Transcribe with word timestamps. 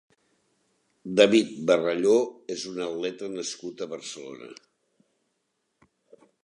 David 1.19 1.51
Barrallo 1.71 2.15
és 2.57 2.65
un 2.73 2.81
atleta 2.89 3.31
nascut 3.37 3.85
a 3.87 3.91
Barcelona. 3.95 4.53